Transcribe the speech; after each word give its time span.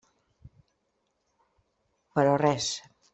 Però 2.15 2.33
res. 2.45 2.71